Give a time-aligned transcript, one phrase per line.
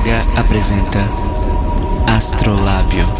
[0.00, 1.00] Braga apresenta
[2.06, 3.19] Astrolábio.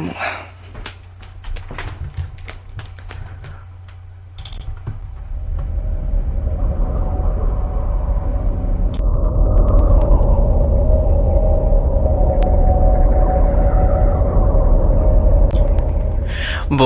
[0.00, 0.39] Vamos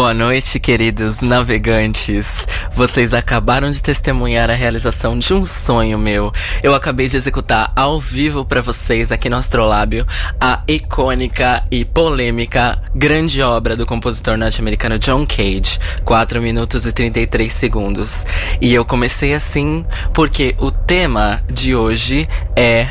[0.04, 2.46] Boa noite, queridos navegantes.
[2.74, 6.30] Vocês acabaram de testemunhar a realização de um sonho meu.
[6.62, 10.06] Eu acabei de executar ao vivo para vocês aqui no Astrolábio
[10.38, 17.50] a icônica e polêmica grande obra do compositor norte-americano John Cage, 4 minutos e 33
[17.50, 18.26] segundos.
[18.60, 22.88] E eu comecei assim porque o tema de hoje é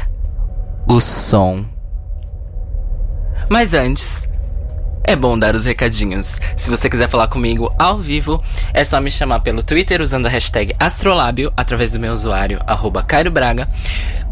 [0.88, 1.64] o som.
[3.48, 4.28] Mas antes,
[5.04, 6.40] é bom dar os recadinhos.
[6.56, 8.42] Se você quiser falar comigo ao vivo,
[8.74, 13.04] é só me chamar pelo Twitter usando a hashtag Astrolábio através do meu usuário, arroba
[13.04, 13.68] Cairo Braga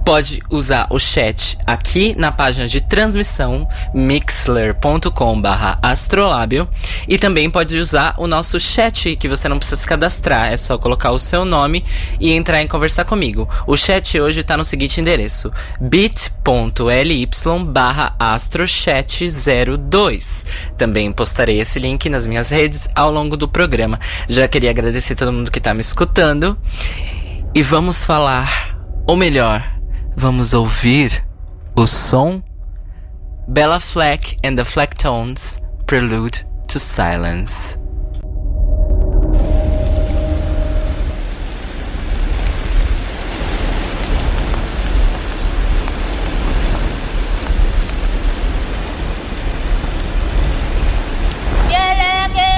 [0.06, 5.42] pode usar o chat aqui na página de transmissão mixler.com
[5.82, 6.68] astrolábio
[7.08, 10.78] e também pode usar o nosso chat que você não precisa se cadastrar, é só
[10.78, 11.86] colocar o seu nome
[12.20, 13.48] e entrar em conversar comigo.
[13.66, 17.30] O chat hoje está no seguinte endereço: bit.ly
[18.20, 20.46] astrochat02.
[20.78, 24.00] Também postarei esse link nas minhas redes ao longo do programa.
[24.28, 26.58] Já queria agradecer todo mundo que está me escutando
[27.54, 29.81] e vamos falar, ou melhor,
[30.16, 31.24] vamos ouvir
[31.76, 32.44] o som
[33.48, 37.78] Bella Fleck and the Flecktones Prelude to Silence.
[51.68, 52.52] Quiere que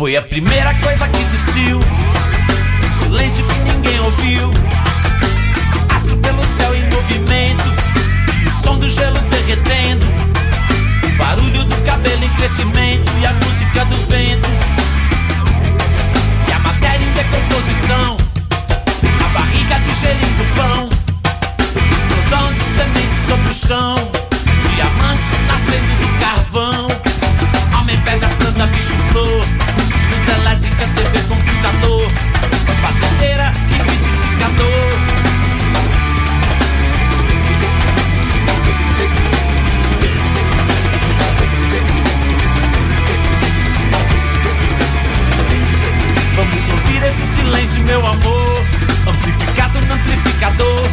[0.00, 1.78] foi a primeira coisa que existiu.
[3.00, 4.50] Silêncio que ninguém ouviu.
[5.94, 7.64] Astro pelo céu em movimento.
[8.42, 10.06] E o som do gelo derretendo.
[11.04, 13.12] O barulho do cabelo em crescimento.
[13.20, 14.48] E a música do vento.
[16.48, 18.16] E a matéria em decomposição.
[19.22, 20.88] A barriga digerindo pão.
[21.92, 23.96] Explosão de sementes sobre o chão.
[24.74, 26.99] Diamante nascendo do carvão.
[28.04, 29.46] Pedra, planta, bicho, flor.
[30.10, 32.10] Luz elétrica, TV, computador.
[32.82, 34.90] Batedeira, liquidificador.
[46.36, 48.66] Vamos ouvir esse silêncio, meu amor.
[49.06, 50.88] Amplificado no amplificador.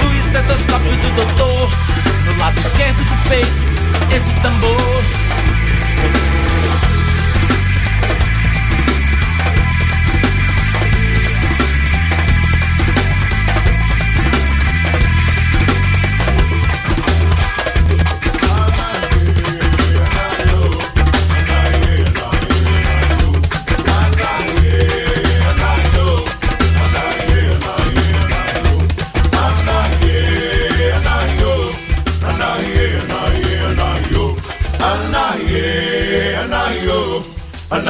[0.00, 1.70] Do estetoscópio do doutor.
[2.26, 5.29] No lado esquerdo do peito, esse tambor.
[6.02, 6.29] Thank you.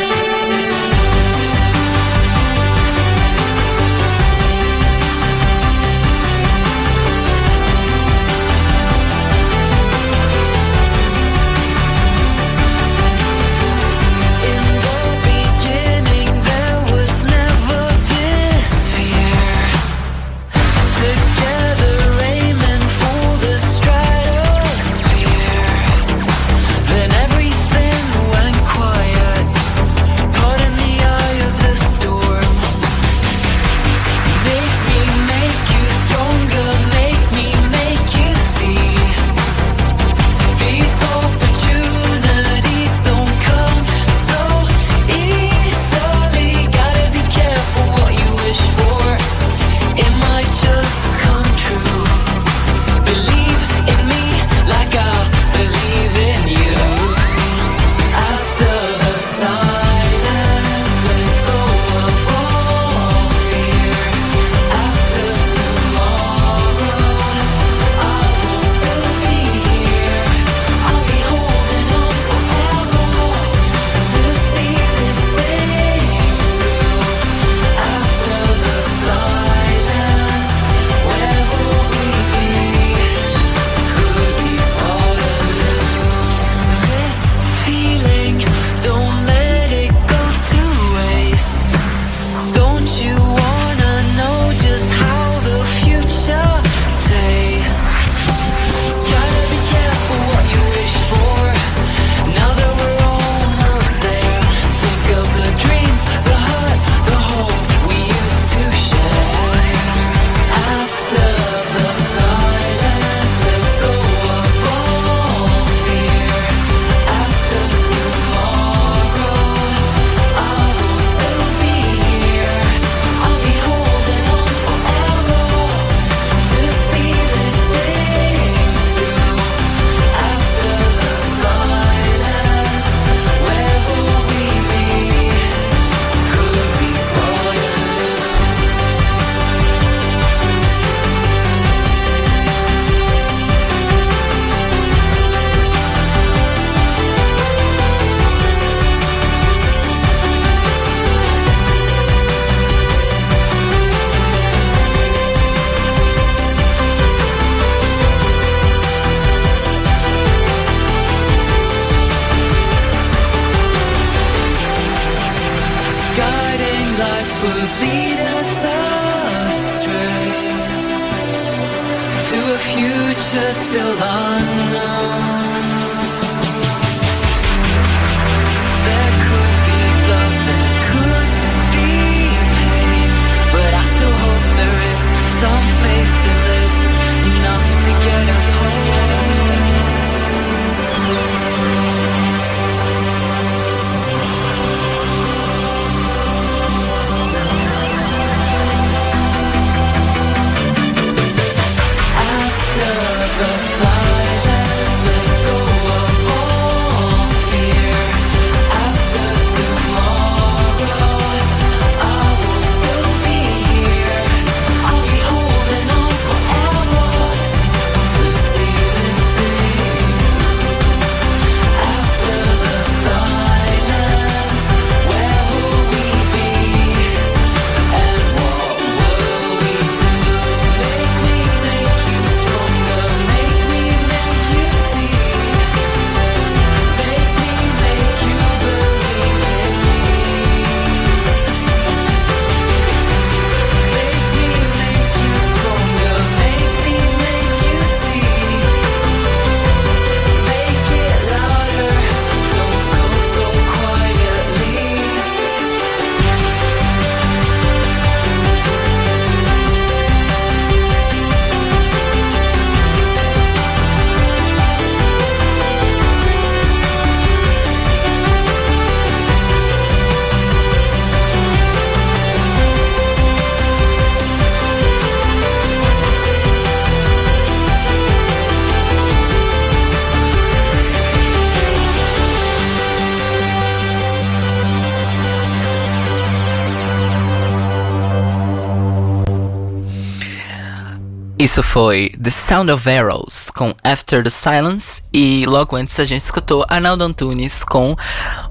[291.48, 296.20] Isso foi The Sound of Arrows com After the Silence e logo antes a gente
[296.20, 297.96] escutou Arnaldo Antunes com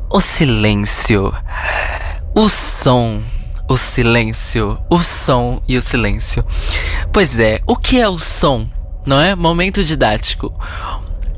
[0.10, 1.32] O Silêncio.
[2.34, 3.22] O som,
[3.70, 6.44] o silêncio, o som e o silêncio.
[7.14, 8.68] Pois é, o que é o som?
[9.06, 9.36] Não é?
[9.36, 10.52] Momento didático.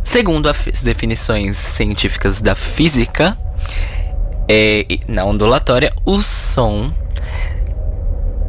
[0.02, 3.38] Segundo as definições científicas da física,
[4.48, 6.94] é, na ondulatória, o som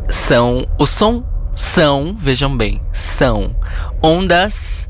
[0.09, 0.65] são.
[0.79, 1.25] O som
[1.61, 3.55] são, vejam bem, são
[4.03, 4.89] ondas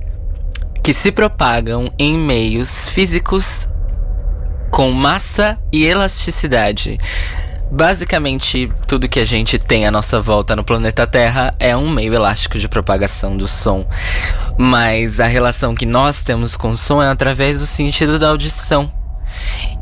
[0.84, 3.68] que se propagam em meios físicos
[4.70, 6.96] com massa e elasticidade.
[7.72, 12.14] Basicamente, tudo que a gente tem à nossa volta no planeta Terra é um meio
[12.14, 13.84] elástico de propagação do som.
[14.56, 18.92] Mas a relação que nós temos com o som é através do sentido da audição.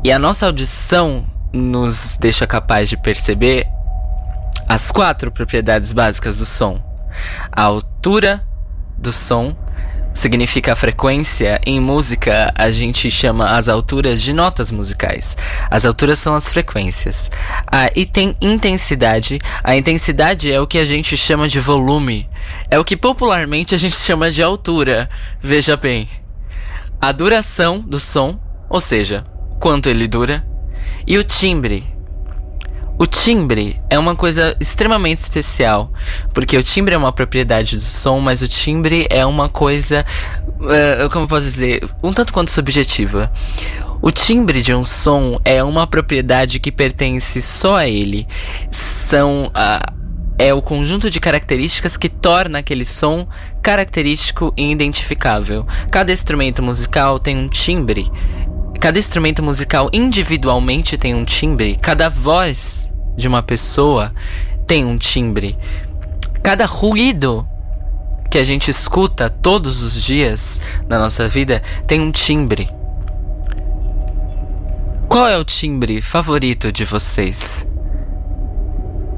[0.03, 1.23] E a nossa audição
[1.53, 3.67] nos deixa capaz de perceber
[4.69, 6.79] as quatro propriedades básicas do som.
[7.51, 8.47] A altura
[8.95, 9.57] do som
[10.13, 11.59] significa a frequência.
[11.65, 15.35] Em música, a gente chama as alturas de notas musicais.
[15.71, 17.31] As alturas são as frequências.
[17.65, 19.39] A e tem intensidade.
[19.63, 22.29] A intensidade é o que a gente chama de volume.
[22.69, 25.09] É o que popularmente a gente chama de altura.
[25.41, 26.07] Veja bem.
[27.01, 29.25] A duração do som, ou seja,
[29.59, 30.45] quanto ele dura,
[31.07, 31.98] e o timbre.
[33.01, 35.89] O timbre é uma coisa extremamente especial,
[36.33, 40.05] porque o timbre é uma propriedade do som, mas o timbre é uma coisa,
[40.69, 43.31] eh, como eu posso dizer, um tanto quanto subjetiva.
[44.01, 48.27] O timbre de um som é uma propriedade que pertence só a ele.
[48.69, 49.93] São a
[50.37, 53.27] é o conjunto de características que torna aquele som
[53.61, 55.65] característico e identificável.
[55.89, 58.11] Cada instrumento musical tem um timbre.
[58.79, 61.77] Cada instrumento musical individualmente tem um timbre.
[61.81, 62.88] Cada voz
[63.19, 64.11] de uma pessoa
[64.65, 65.57] tem um timbre.
[66.41, 67.47] Cada ruído
[68.31, 72.69] que a gente escuta todos os dias na nossa vida tem um timbre.
[75.07, 77.67] Qual é o timbre favorito de vocês?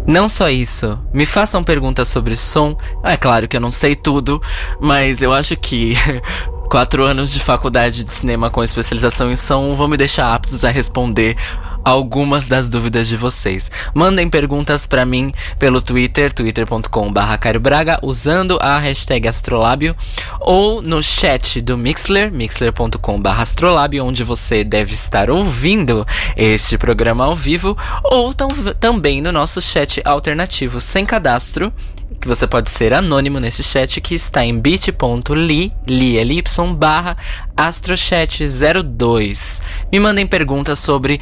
[0.07, 2.75] Não só isso, me façam perguntas sobre som.
[3.03, 4.41] É claro que eu não sei tudo,
[4.79, 5.93] mas eu acho que
[6.71, 10.71] quatro anos de faculdade de cinema com especialização em som vão me deixar aptos a
[10.71, 11.37] responder
[11.83, 13.69] algumas das dúvidas de vocês.
[13.93, 19.95] Mandem perguntas pra mim pelo Twitter, twitter.com.br Braga, usando a hashtag Astrolábio,
[20.39, 27.35] ou no chat do Mixler, mixler.com.br Astrolábio, onde você deve estar ouvindo este programa ao
[27.35, 31.73] vivo, ou tam também no nosso chat alternativo sem cadastro,
[32.19, 36.43] que você pode ser anônimo nesse chat que está em bit.ly, ly,
[36.77, 37.15] barra
[37.55, 39.61] astrochat02.
[39.91, 41.21] Me mandem perguntas sobre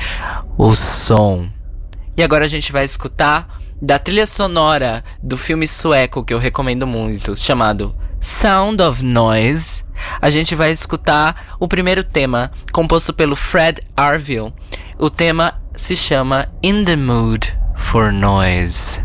[0.58, 1.47] o som.
[2.17, 6.86] E agora a gente vai escutar da trilha sonora do filme sueco que eu recomendo
[6.86, 9.84] muito, chamado Sound of Noise,
[10.21, 14.54] a gente vai escutar o primeiro tema, composto pelo Fred Arville.
[14.97, 19.02] O tema se chama In the Mood for Noise.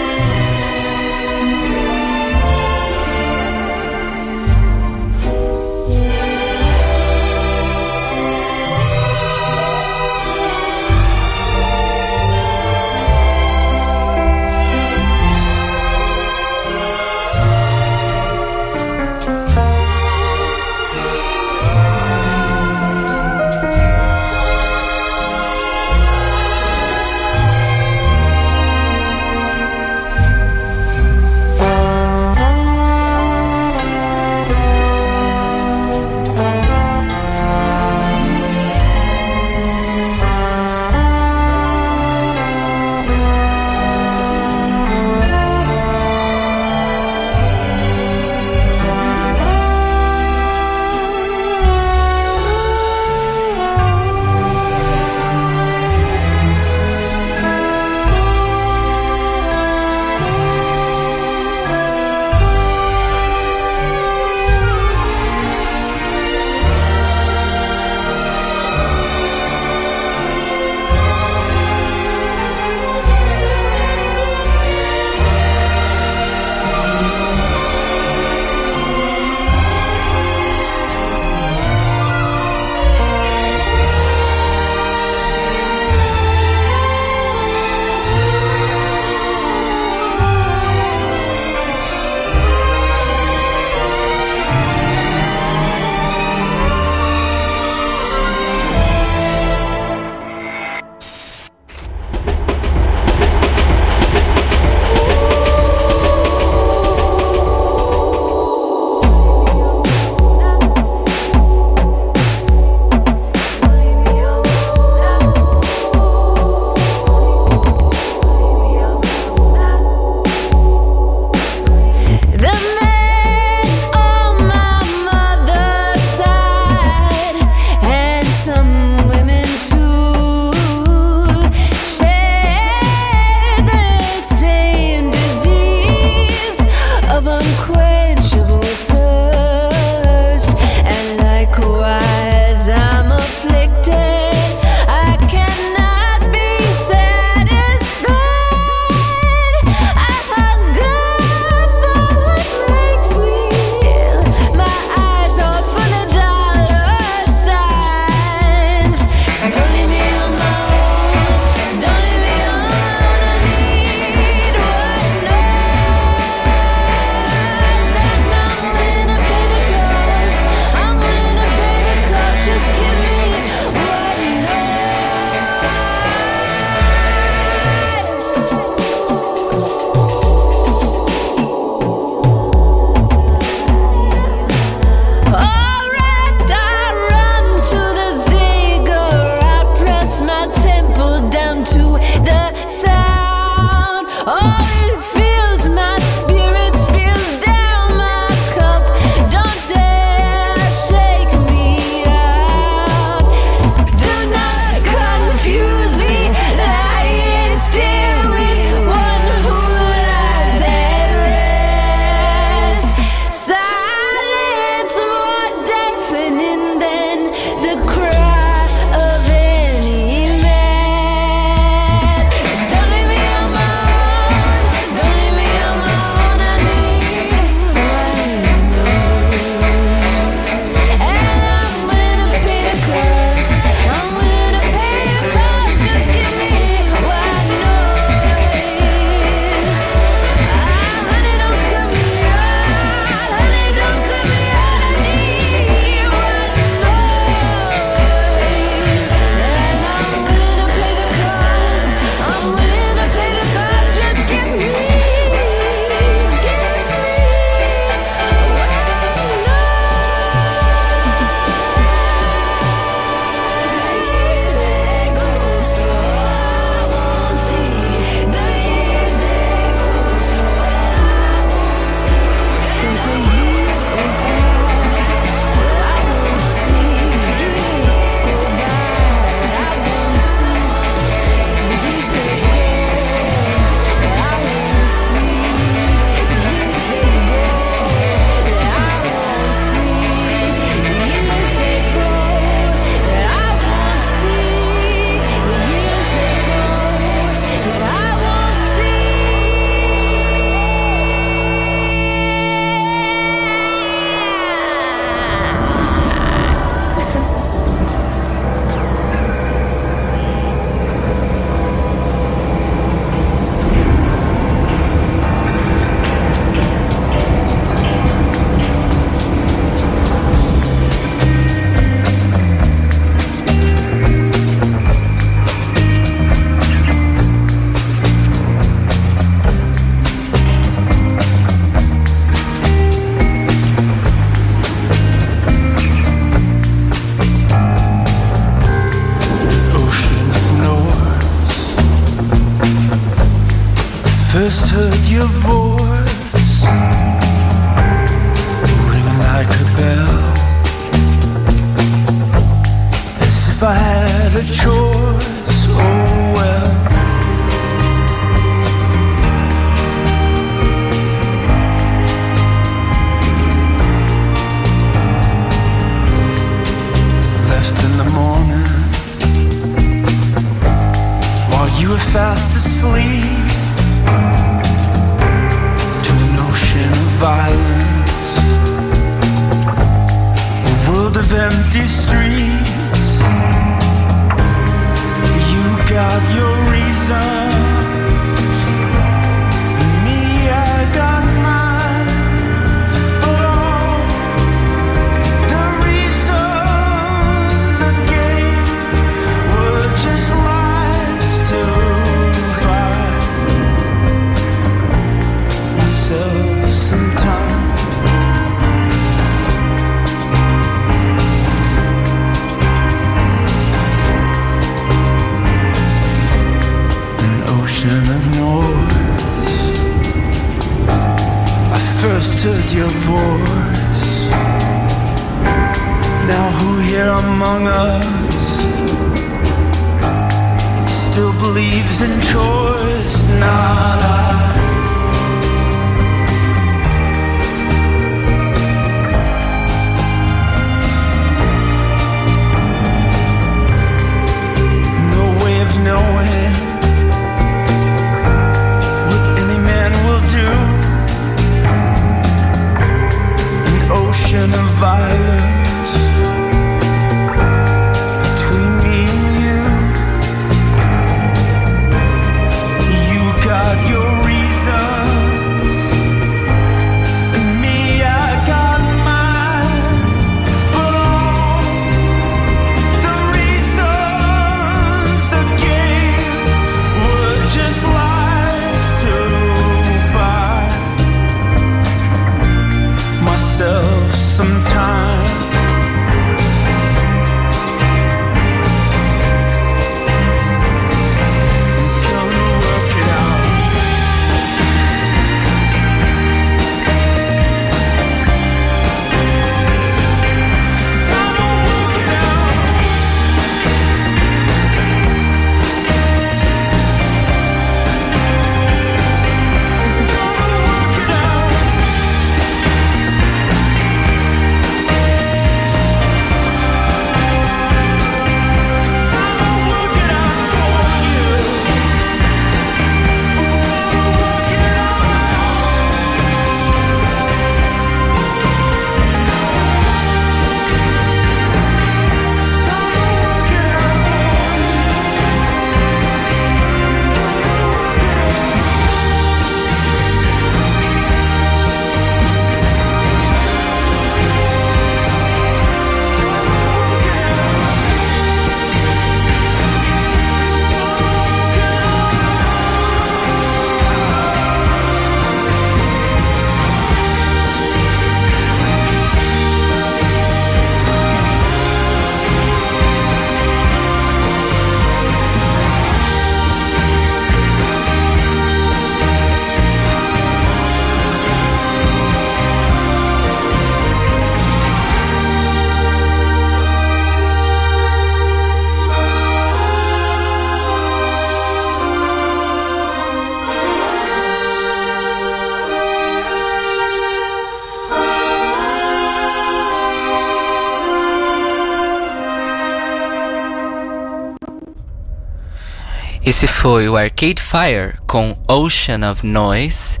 [596.32, 600.00] Esse foi o Arcade Fire com Ocean of Noise.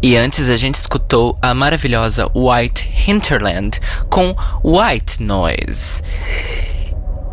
[0.00, 6.00] E antes a gente escutou a maravilhosa White Hinterland com White Noise.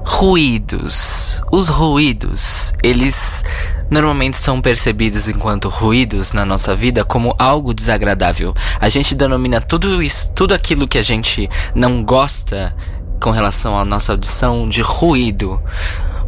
[0.03, 1.43] Ruídos.
[1.51, 3.45] Os ruídos, eles
[3.87, 8.55] normalmente são percebidos enquanto ruídos na nossa vida como algo desagradável.
[8.81, 12.75] A gente denomina tudo isso, tudo aquilo que a gente não gosta
[13.21, 15.61] com relação à nossa audição de ruído.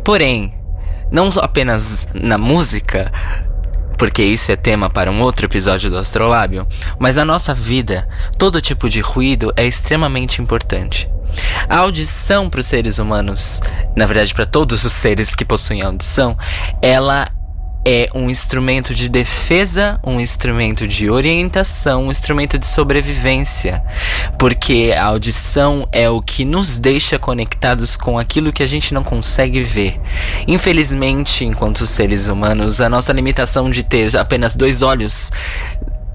[0.04, 0.61] Porém,
[1.12, 3.12] não apenas na música,
[3.97, 6.65] porque isso é tema para um outro episódio do Astrolábio,
[6.97, 11.10] mas na nossa vida, todo tipo de ruído é extremamente importante.
[11.69, 13.62] A audição para os seres humanos,
[13.95, 16.38] na verdade para todos os seres que possuem audição,
[16.82, 17.30] ela
[17.84, 23.84] é um instrumento de defesa, um instrumento de orientação, um instrumento de sobrevivência.
[24.38, 29.04] Porque a audição é o que nos deixa conectados com aquilo que a gente não
[29.04, 30.00] consegue ver.
[30.48, 35.32] Infelizmente, enquanto seres humanos, a nossa limitação de ter apenas dois olhos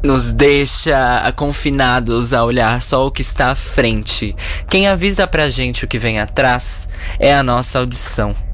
[0.02, 4.36] nos deixa confinados a olhar só o que está à frente.
[4.68, 6.88] Quem avisa pra gente o que vem atrás
[7.18, 8.45] é a nossa audição.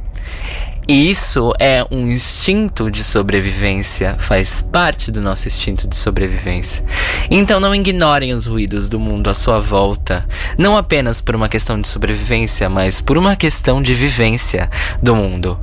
[0.89, 6.85] E isso é um instinto de sobrevivência, faz parte do nosso instinto de sobrevivência.
[7.31, 10.27] Então não ignorem os ruídos do mundo à sua volta,
[10.59, 14.69] não apenas por uma questão de sobrevivência, mas por uma questão de vivência
[15.01, 15.57] do mundo.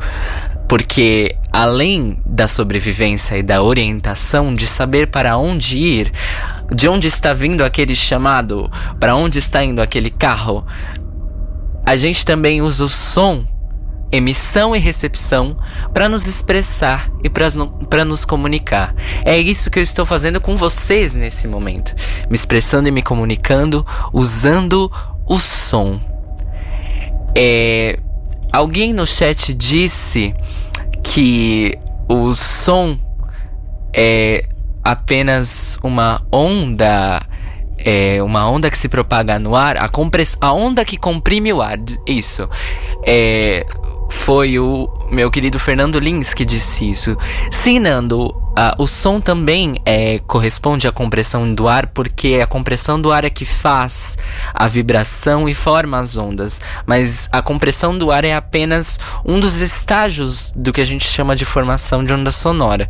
[0.69, 6.13] Porque além da sobrevivência e da orientação de saber para onde ir,
[6.73, 10.65] de onde está vindo aquele chamado, para onde está indo aquele carro,
[11.85, 13.45] a gente também usa o som,
[14.11, 15.57] emissão e recepção
[15.93, 18.95] para nos expressar e para nos comunicar.
[19.23, 21.95] É isso que eu estou fazendo com vocês nesse momento,
[22.29, 24.91] me expressando e me comunicando usando
[25.25, 25.99] o som.
[27.35, 27.99] É,
[28.51, 30.33] alguém no chat disse
[31.03, 32.97] que o som
[33.93, 34.45] é
[34.83, 37.21] apenas uma onda
[37.77, 39.89] é uma onda que se propaga no ar, a,
[40.41, 42.49] a onda que comprime o ar, isso.
[43.05, 43.65] É,
[44.09, 47.15] foi o meu querido Fernando Lins que disse isso.
[47.51, 52.99] Sim, Nando, ah, o som também é, corresponde à compressão do ar, porque a compressão
[52.99, 54.17] do ar é que faz
[54.53, 56.59] a vibração e forma as ondas.
[56.85, 61.35] Mas a compressão do ar é apenas um dos estágios do que a gente chama
[61.35, 62.89] de formação de onda sonora.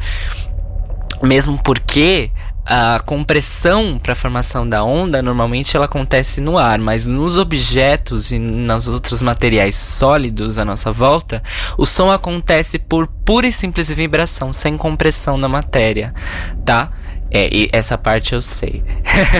[1.21, 2.31] Mesmo porque
[2.71, 8.31] a compressão para a formação da onda normalmente ela acontece no ar, mas nos objetos
[8.31, 11.41] e nos outros materiais sólidos à nossa volta,
[11.79, 16.13] o som acontece por pura e simples vibração, sem compressão na matéria,
[16.63, 16.91] tá?
[17.31, 18.83] É, e essa parte eu sei.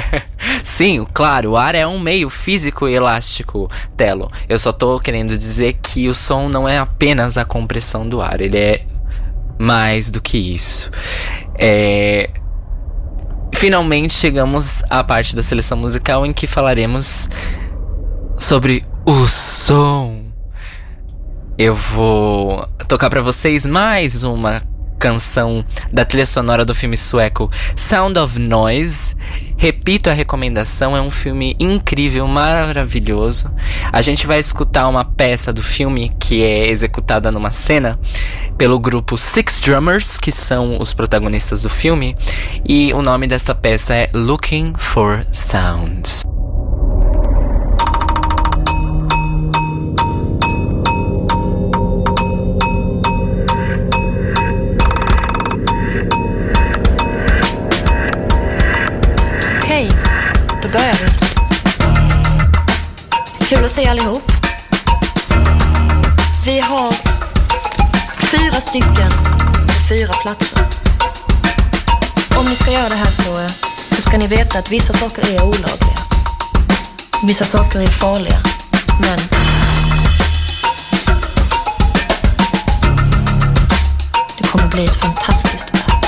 [0.64, 4.32] Sim, claro, o ar é um meio físico e elástico, Telo.
[4.48, 8.42] Eu só tô querendo dizer que o som não é apenas a compressão do ar,
[8.42, 8.86] ele é
[9.60, 10.90] mais do que isso.
[11.56, 12.32] É,
[13.60, 17.28] finalmente chegamos à parte da seleção musical em que falaremos
[18.40, 20.24] sobre o som.
[21.58, 24.62] Eu vou tocar para vocês mais uma
[25.00, 29.16] canção da trilha sonora do filme sueco Sound of Noise.
[29.58, 33.52] Repito a recomendação, é um filme incrível, maravilhoso.
[33.92, 38.00] A gente vai escutar uma peça do filme que é executada numa cena
[38.58, 42.18] pelo grupo Six Drummers, que são os protagonistas do filme,
[42.68, 46.24] e o nome desta peça é Looking for Sounds.
[63.50, 64.32] Kul att se allihop.
[66.46, 66.94] Vi har
[68.32, 69.12] fyra stycken,
[69.90, 70.60] fyra platser.
[72.40, 73.52] Om ni ska göra det här så, eh,
[73.96, 75.98] så ska ni veta att vissa saker är olagliga.
[77.28, 78.42] Vissa saker är farliga.
[79.02, 79.20] Men
[84.38, 86.06] det kommer bli ett fantastiskt värld.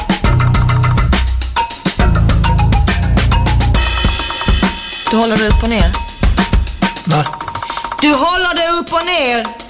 [5.11, 6.00] Du håller du upp och ner?
[7.05, 7.25] Va?
[8.01, 9.60] Du håller det upp och ner!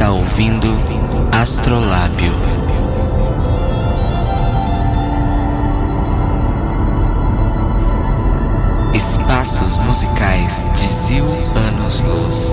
[0.00, 0.66] está ouvindo
[1.30, 2.32] Astrolábio.
[8.94, 12.49] Espaços musicais de Zil Anos Luz.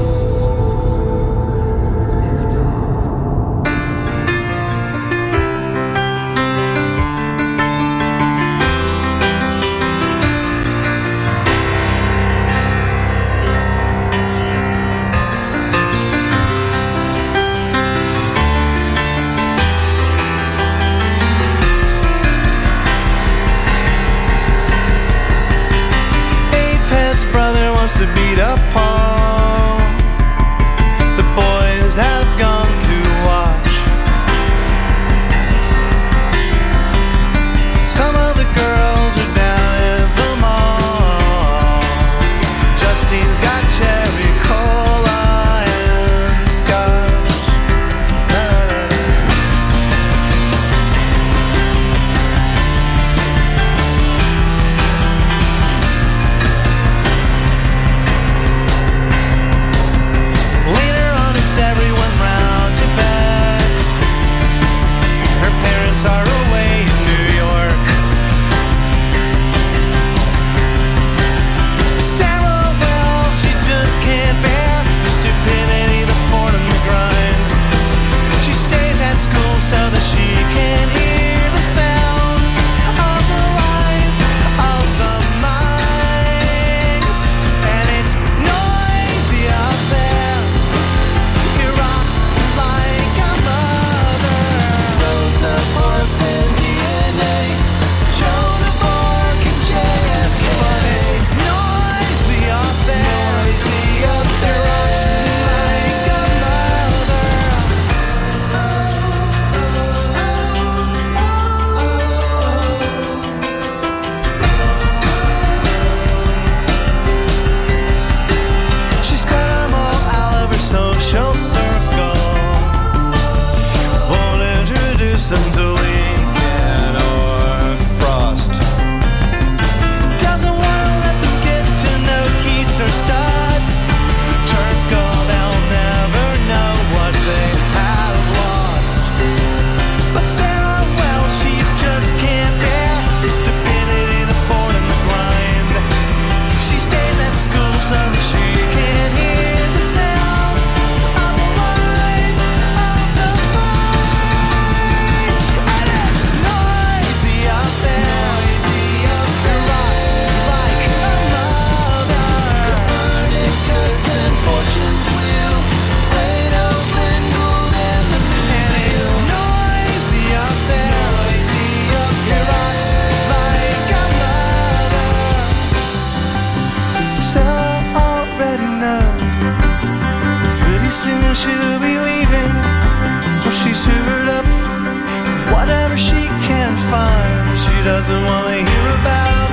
[187.97, 189.49] doesn't want to hear about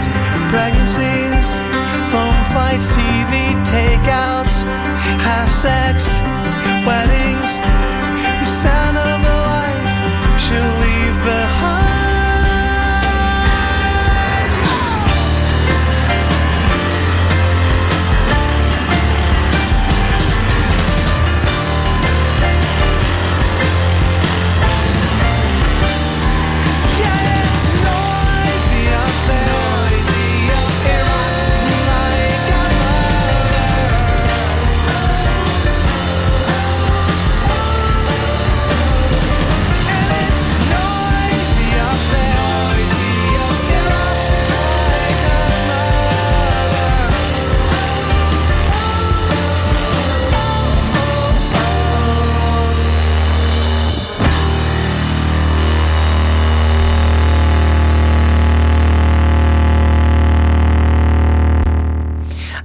[0.50, 1.56] pregnancies,
[2.12, 4.62] phone fights, TV takeouts,
[5.24, 6.33] have sex.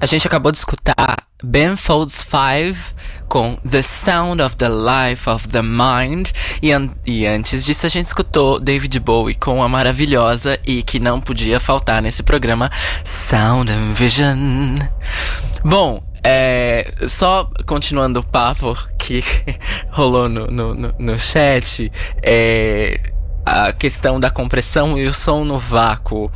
[0.01, 2.95] A gente acabou de escutar Ben Folds 5
[3.27, 6.29] com The Sound of the Life of the Mind.
[6.61, 10.99] E, an- e antes disso, a gente escutou David Bowie com a maravilhosa e que
[10.99, 12.71] não podia faltar nesse programa,
[13.03, 14.79] Sound and Vision.
[15.65, 19.21] Bom, é, só continuando o papo que
[19.91, 21.91] rolou no, no, no, no chat,
[22.23, 23.11] é,
[23.45, 26.31] a questão da compressão e o som no vácuo.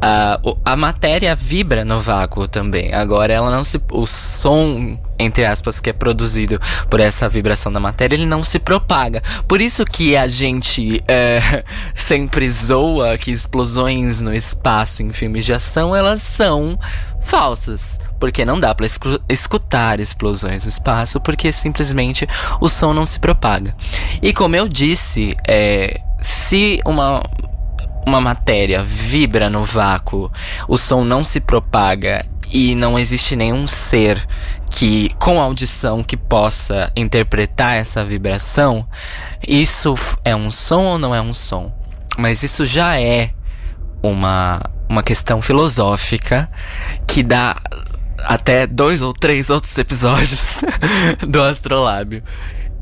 [0.00, 2.92] A, a matéria vibra no vácuo também.
[2.92, 3.80] Agora ela não se.
[3.90, 8.58] O som, entre aspas, que é produzido por essa vibração da matéria, ele não se
[8.58, 9.22] propaga.
[9.48, 11.64] Por isso que a gente é,
[11.96, 16.78] sempre zoa que explosões no espaço em filmes de ação elas são
[17.22, 17.98] falsas.
[18.20, 22.26] Porque não dá escu- escutar explosões no espaço, porque simplesmente
[22.60, 23.74] o som não se propaga.
[24.22, 27.22] E como eu disse, é, se uma
[28.06, 30.30] uma matéria vibra no vácuo,
[30.68, 34.24] o som não se propaga e não existe nenhum ser
[34.70, 38.86] que com audição que possa interpretar essa vibração,
[39.46, 39.94] isso
[40.24, 41.72] é um som ou não é um som?
[42.16, 43.30] Mas isso já é
[44.02, 46.48] uma, uma questão filosófica
[47.06, 47.56] que dá
[48.18, 50.62] até dois ou três outros episódios
[51.26, 52.22] do Astrolábio.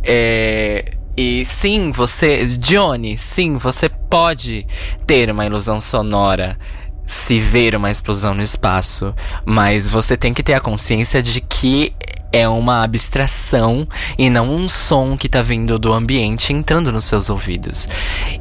[0.02, 4.66] É, e sim, você, Johnny, sim, você pode
[5.06, 6.58] ter uma ilusão sonora
[7.06, 11.94] se ver uma explosão no espaço, mas você tem que ter a consciência de que
[12.34, 13.86] é uma abstração
[14.18, 17.86] e não um som que tá vindo do ambiente entrando nos seus ouvidos.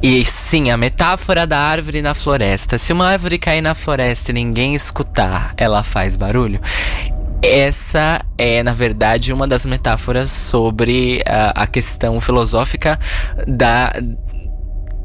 [0.02, 2.76] E sim, a metáfora da árvore na floresta.
[2.76, 6.60] Se uma árvore cair na floresta e ninguém escutar, ela faz barulho.
[7.44, 12.98] Essa é, na verdade, uma das metáforas sobre a, a questão filosófica
[13.46, 13.92] da,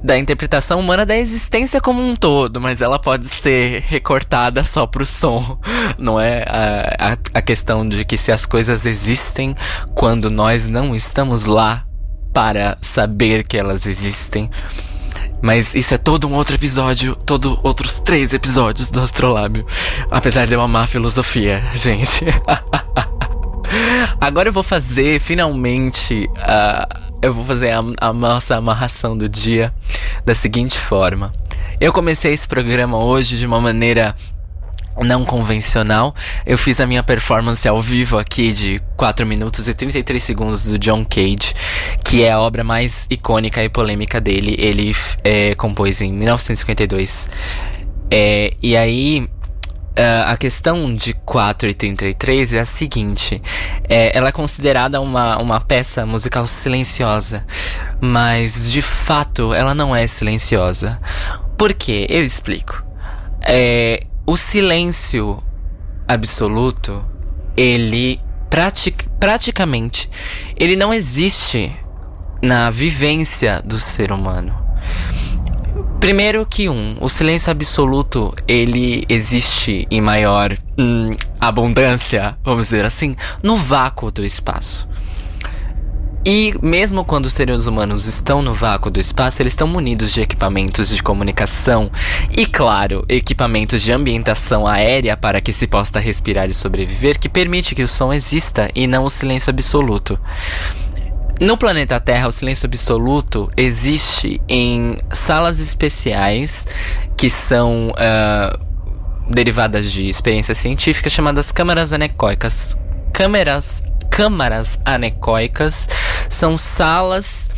[0.02, 5.06] da interpretação humana da existência como um todo, mas ela pode ser recortada só pro
[5.06, 5.60] som,
[6.00, 6.44] não é?
[6.48, 9.56] A, a, a questão de que se as coisas existem
[9.94, 11.86] quando nós não estamos lá
[12.34, 14.50] para saber que elas existem.
[15.42, 19.66] Mas isso é todo um outro episódio, todo outros três episódios do Astrolábio.
[20.12, 22.26] Apesar de eu amar filosofia, gente.
[24.20, 26.88] Agora eu vou fazer, finalmente, a
[27.22, 29.74] eu vou fazer a, a nossa amarração do dia
[30.26, 31.32] da seguinte forma.
[31.80, 34.16] Eu comecei esse programa hoje de uma maneira
[35.04, 36.16] não convencional.
[36.46, 40.78] Eu fiz a minha performance ao vivo aqui de 4 minutos e 33 segundos do
[40.78, 41.54] John Cage,
[42.04, 44.56] que é a obra mais icônica e polêmica dele.
[44.58, 47.30] Ele é, compôs em 1952.
[48.12, 49.28] É, e aí.
[49.90, 53.42] Uh, a questão de 4 e 33 é a seguinte:
[53.84, 57.46] é, ela é considerada uma, uma peça musical silenciosa,
[58.00, 61.02] mas de fato ela não é silenciosa.
[61.58, 62.08] Por quê?
[62.10, 62.82] Eu explico.
[63.42, 65.42] É, o silêncio
[66.08, 67.04] absoluto,
[67.58, 70.08] ele pratic, praticamente,
[70.56, 71.76] ele não existe
[72.40, 74.54] na vivência do ser humano.
[76.00, 81.10] Primeiro que um, o silêncio absoluto, ele existe em maior hum,
[81.42, 84.88] abundância, vamos dizer assim, no vácuo do espaço.
[86.26, 90.22] E mesmo quando os seres humanos estão no vácuo do espaço, eles estão munidos de
[90.22, 91.90] equipamentos de comunicação
[92.36, 97.74] e, claro, equipamentos de ambientação aérea para que se possa respirar e sobreviver, que permite
[97.74, 100.20] que o som exista e não o silêncio absoluto.
[101.40, 106.68] No planeta Terra, o silêncio absoluto existe em salas especiais
[107.16, 108.70] que são uh,
[109.30, 112.78] derivadas de experiências científicas chamadas câmaras anecoicas.
[113.14, 115.88] Câmeras, câmaras anecoicas
[116.30, 117.50] são salas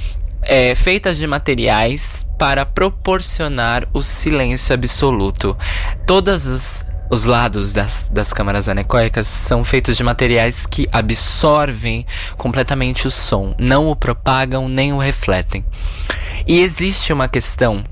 [0.41, 5.57] é, feitas de materiais para proporcionar o silêncio absoluto.
[6.05, 12.05] Todas as os lados das, das câmaras anecoicas são feitos de materiais que absorvem
[12.37, 15.65] completamente o som, não o propagam nem o refletem.
[16.47, 17.83] E existe uma questão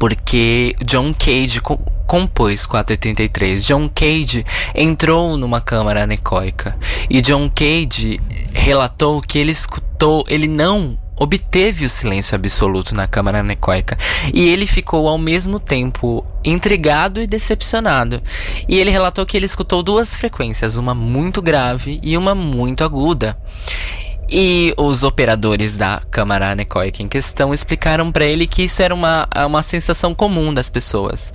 [0.00, 3.62] porque John Cage co- compôs 433.
[3.64, 4.44] John Cage
[4.74, 6.76] entrou numa câmara anecoica
[7.08, 8.18] e John Cage
[8.54, 13.98] relatou que ele escutou, ele não obteve o silêncio absoluto na câmara anecoica
[14.32, 18.22] e ele ficou ao mesmo tempo intrigado e decepcionado.
[18.66, 23.36] E ele relatou que ele escutou duas frequências, uma muito grave e uma muito aguda.
[24.30, 29.26] E os operadores da câmara anecoica em questão explicaram pra ele que isso era uma,
[29.46, 31.34] uma sensação comum das pessoas.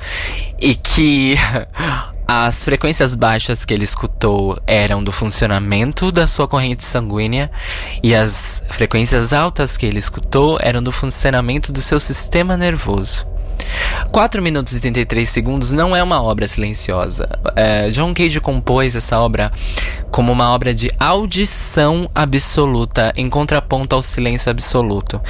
[0.58, 1.36] E que
[2.26, 7.52] as frequências baixas que ele escutou eram do funcionamento da sua corrente sanguínea
[8.02, 13.35] e as frequências altas que ele escutou eram do funcionamento do seu sistema nervoso.
[14.12, 17.28] 4 minutos e 33 segundos não é uma obra silenciosa.
[17.56, 19.52] É, John Cage compôs essa obra
[20.12, 25.22] como uma obra de audição absoluta em contraponto ao silêncio absoluto.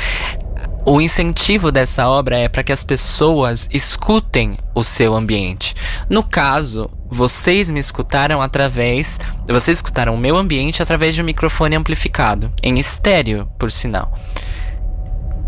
[0.87, 5.75] O incentivo dessa obra é para que as pessoas escutem o seu ambiente.
[6.07, 9.19] No caso, vocês me escutaram através.
[9.47, 14.13] Vocês escutaram o meu ambiente através de um microfone amplificado, em estéreo, por sinal.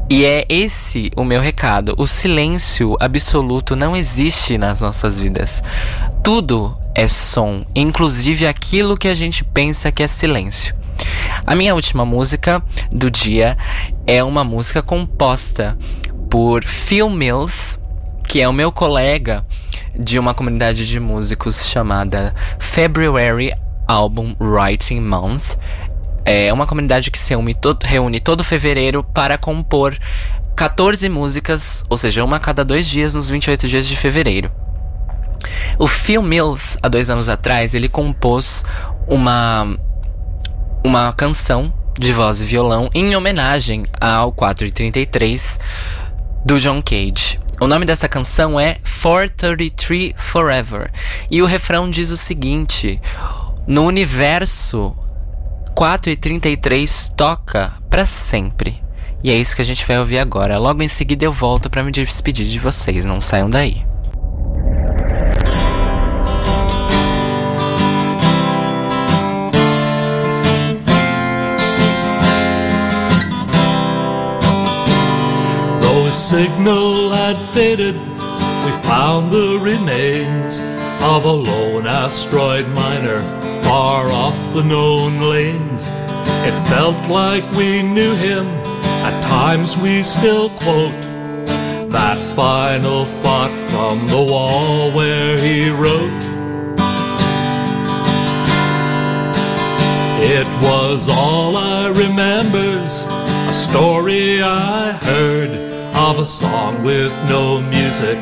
[0.10, 1.94] E é esse o meu recado.
[1.98, 5.62] O silêncio absoluto não existe nas nossas vidas.
[6.24, 10.74] Tudo é som, inclusive aquilo que a gente pensa que é silêncio.
[11.46, 13.58] A minha última música do dia
[14.06, 15.78] é uma música composta
[16.30, 17.78] por Phil Mills,
[18.28, 19.46] que é o meu colega
[19.94, 23.54] de uma comunidade de músicos chamada February
[23.88, 25.58] Album Writing Month.
[26.30, 29.98] É uma comunidade que se reúne todo, reúne todo fevereiro para compor
[30.58, 34.52] 14 músicas, ou seja, uma a cada dois dias nos 28 dias de fevereiro.
[35.80, 38.66] O Phil Mills, há dois anos atrás, ele compôs
[39.08, 39.78] uma,
[40.84, 45.62] uma canção de voz e violão em homenagem ao 433
[46.44, 47.40] do John Cage.
[47.62, 50.92] O nome dessa canção é 433 Forever.
[51.32, 53.02] E o refrão diz o seguinte:
[53.66, 54.94] No universo
[55.78, 58.82] 4 e 33 toca pra sempre.
[59.24, 60.58] E é isso que a gente vai ouvir agora.
[60.58, 63.06] Logo em seguida eu volto pra me despedir de vocês.
[63.06, 63.86] Não saiam daí.
[75.80, 77.98] Though his signal had faded,
[78.66, 80.60] we found the remains
[81.02, 83.22] of a lone asteroid miner
[83.64, 85.88] far off the known lanes.
[86.48, 88.48] It felt like we knew him,
[89.08, 91.02] at times we still quote
[91.92, 96.24] that final thought from the wall where he wrote.
[100.20, 103.04] It was all I remembers,
[103.50, 105.52] a story I heard
[105.96, 108.18] of a song with no music,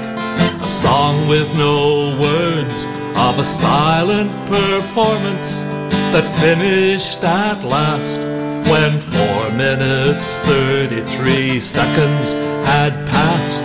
[0.75, 2.83] song with no words,
[3.15, 5.61] of a silent performance
[6.11, 8.19] that finished at last
[8.69, 12.33] when 4 minutes 33 seconds
[12.67, 13.63] had passed.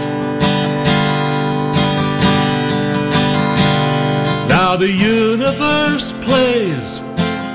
[4.49, 7.01] Now the universe plays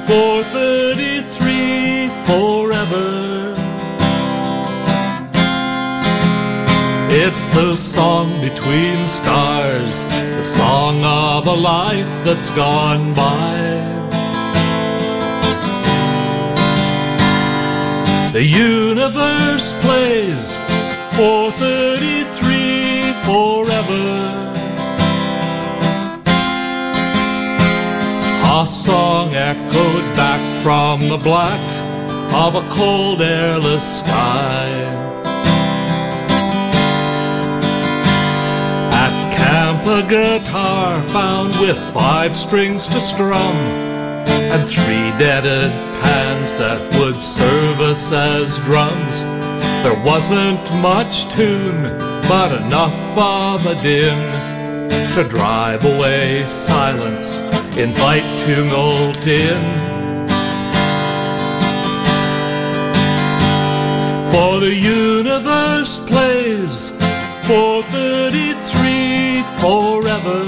[0.06, 1.15] 433
[7.18, 13.56] It's the song between stars, the song of a life that's gone by.
[18.34, 20.58] The universe plays
[21.16, 24.12] 433 forever.
[28.44, 31.64] A song echoed back from the black
[32.34, 35.15] of a cold, airless sky.
[39.88, 43.56] A guitar found with five strings to strum,
[44.26, 45.72] and three deaded
[46.02, 49.24] pans that would serve us as drums.
[49.84, 51.84] There wasn't much tune,
[52.28, 54.18] but enough of a din
[55.14, 57.38] to drive away silence,
[57.78, 59.62] invite tumult in.
[64.32, 66.92] For the universe plays
[68.76, 70.44] 433 forever.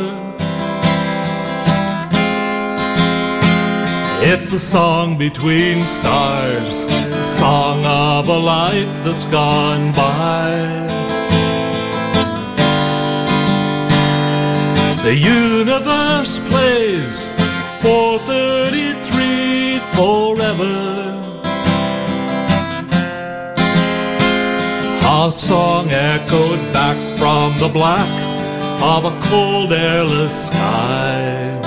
[4.22, 10.50] It's a song between stars, a song of a life that's gone by.
[15.04, 17.26] The universe plays
[17.82, 20.27] 433 forever.
[25.28, 28.08] A song echoed back from the black
[28.82, 31.60] of a cold, airless sky.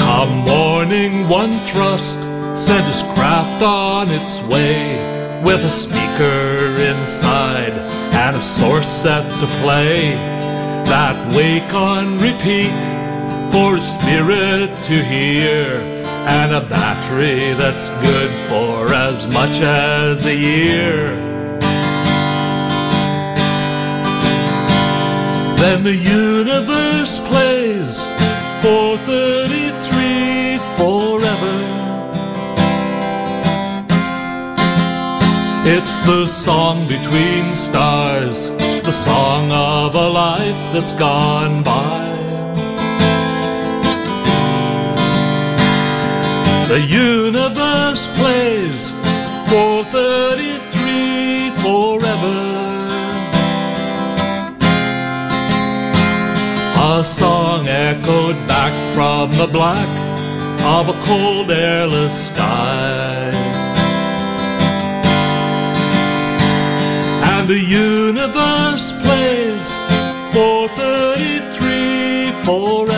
[0.00, 2.20] Come morning, one thrust
[2.58, 4.98] sent his craft on its way
[5.44, 7.74] with a speaker inside
[8.12, 10.10] and a source set to play
[10.90, 12.74] that wake on repeat
[13.52, 15.93] for a spirit to hear
[16.26, 21.14] and a battery that's good for as much as a year.
[25.56, 28.04] Then the universe plays
[28.62, 31.74] 433 forever.
[35.66, 38.50] It's the song between stars,
[38.84, 42.13] the song of a life that's gone by.
[46.68, 48.92] The universe plays
[49.50, 52.40] 433 forever.
[56.96, 59.86] A song echoed back from the black
[60.64, 63.30] of a cold, airless sky.
[67.34, 69.76] And the universe plays
[70.32, 72.93] 433 forever.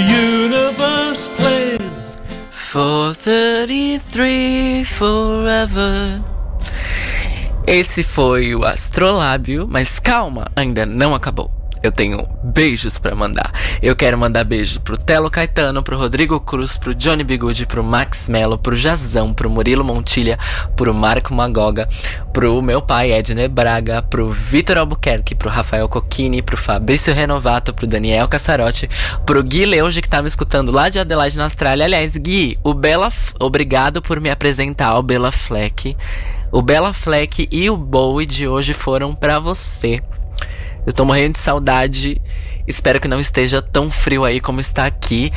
[0.00, 2.18] Universe plays.
[2.72, 6.22] 433 forever.
[7.66, 11.59] Esse foi o Astrolábio, mas calma, ainda não acabou.
[11.82, 13.52] Eu tenho beijos pra mandar.
[13.82, 18.28] Eu quero mandar beijo pro Telo Caetano, pro Rodrigo Cruz, pro Johnny Bigude, pro Max
[18.28, 20.38] Mello, pro Jazão, pro Murilo Montilha,
[20.76, 21.88] pro Marco Magoga,
[22.34, 27.86] pro meu pai Edner Braga, pro Vitor Albuquerque, pro Rafael Cocchini, pro Fabrício Renovato, pro
[27.86, 28.88] Daniel Cassarotti,
[29.24, 31.86] pro Gui Leuge que tá me escutando lá de Adelaide na Austrália.
[31.86, 33.08] Aliás, Gui, o Bela,
[33.38, 35.96] obrigado por me apresentar ao Bela Fleck.
[36.52, 40.02] O Bela Fleck e o Bowie de hoje foram pra você.
[40.90, 42.20] Eu tô morrendo de saudade.
[42.66, 45.30] Espero que não esteja tão frio aí como está aqui.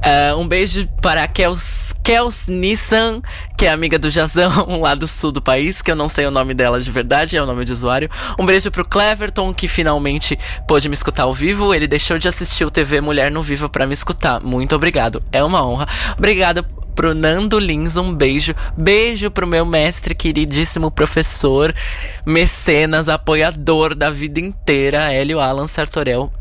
[0.00, 3.20] Ah, um beijo para a Kels, Kels Nissan,
[3.58, 6.30] que é amiga do Jazão, lá do sul do país, que eu não sei o
[6.30, 8.08] nome dela de verdade, é o nome de usuário.
[8.38, 10.38] Um beijo pro Cleverton, que finalmente
[10.68, 11.74] pôde me escutar ao vivo.
[11.74, 14.40] Ele deixou de assistir o TV Mulher no Vivo para me escutar.
[14.40, 15.20] Muito obrigado.
[15.32, 15.88] É uma honra.
[16.16, 16.64] Obrigado
[16.94, 18.54] pro Nando Lins, um beijo.
[18.76, 21.74] Beijo pro meu mestre, queridíssimo professor,
[22.24, 26.32] mecenas, apoiador da vida inteira, Hélio Alan Sartorel.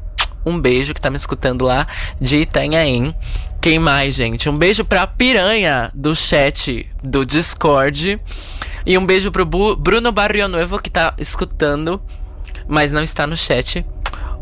[0.45, 1.87] Um beijo que tá me escutando lá
[2.19, 3.15] de Itanhaém.
[3.61, 4.49] Quem mais, gente?
[4.49, 8.19] Um beijo pra piranha do chat do Discord.
[8.83, 12.01] E um beijo pro Bu- Bruno Barrionuevo que tá escutando,
[12.67, 13.85] mas não está no chat.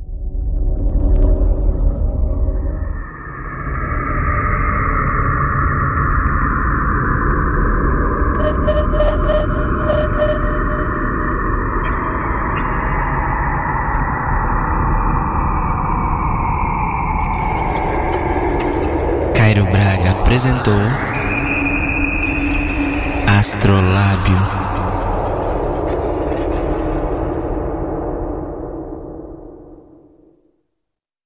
[20.29, 20.79] Apresentou
[23.25, 24.68] Astrolábio.